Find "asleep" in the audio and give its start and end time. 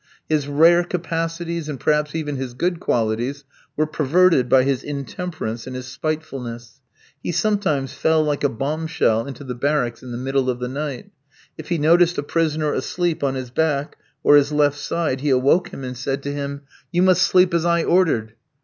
12.73-13.23